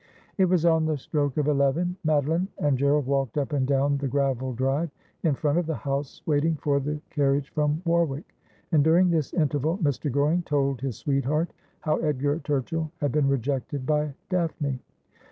[0.39, 1.95] It was on the stroke of eleven.
[2.03, 4.89] Madeline and Gerald walked up and down the gravel drive
[5.21, 8.33] in front of the house, waiting for the carriage from Warwick;
[8.71, 10.11] and during this interval Mr.
[10.11, 14.79] Goring told his sweetheart how Edgar Turchill had been rejected by Daphne.